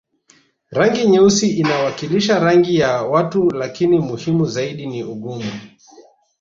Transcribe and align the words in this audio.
Rangi 0.71 1.07
nyeusi 1.07 1.47
inawakilisha 1.59 2.39
rangi 2.39 2.75
ya 2.79 3.01
watu 3.01 3.49
lakini 3.49 3.99
muhimu 3.99 4.45
zaidi 4.45 4.85
ni 4.85 5.03
ugumu 5.03 5.51